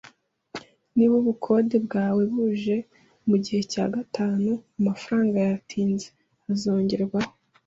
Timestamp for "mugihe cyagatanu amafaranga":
3.29-5.37